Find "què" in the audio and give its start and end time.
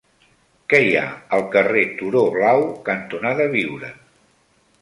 0.71-0.79